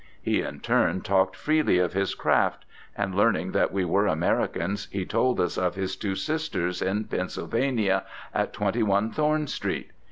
He 0.19 0.41
in 0.41 0.61
turn 0.61 1.01
talked 1.01 1.35
freely 1.35 1.77
of 1.77 1.93
his 1.93 2.15
craft, 2.15 2.65
and 2.97 3.13
learning 3.13 3.51
that 3.51 3.71
we 3.71 3.85
were 3.85 4.07
Americans 4.07 4.87
he 4.91 5.05
told 5.05 5.39
us 5.39 5.59
of 5.59 5.75
his 5.75 5.95
two 5.95 6.15
sisters 6.15 6.81
"in 6.81 7.03
Pennsylvania, 7.03 8.05
at 8.33 8.51
21 8.51 9.11
Thorn 9.11 9.45
Street." 9.45 9.91